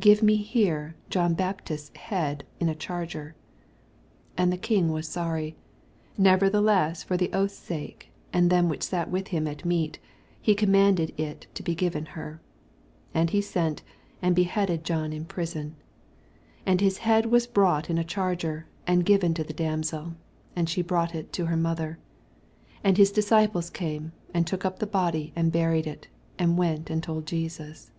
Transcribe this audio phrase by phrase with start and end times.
[0.00, 3.34] Give me here John Baptises head in a charger.
[4.38, 5.58] 9 And the king was sorry:
[6.16, 9.98] never theless for the oath's sake, and them which sat with him at meat,
[10.40, 12.40] he com manded i^ to be given her,
[13.12, 13.82] 10 And he sent,
[14.22, 15.76] and beheaded John in the prison.
[16.64, 20.14] 11 And his head was brought in a chai^er, and given to the damsel:
[20.56, 21.98] and she brought U to her mother.
[22.80, 26.08] 12 And his disciples came, and took up the body and buried it,
[26.38, 27.90] and went and told Jesus.